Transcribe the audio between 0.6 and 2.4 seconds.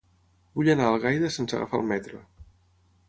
anar a Algaida sense agafar el metro.